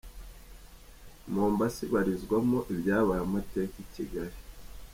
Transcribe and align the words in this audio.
Mombasa 1.33 1.79
ibarizwamo 1.87 2.59
ibyabaye 2.73 3.21
amateka 3.25 3.75
i 3.85 3.87
Kigali. 3.93 4.37